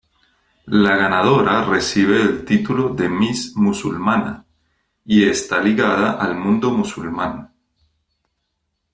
[0.81, 4.47] La ganadora recibe el título de Miss Musulmana,
[5.05, 7.53] y está ligada al mundo musulmán.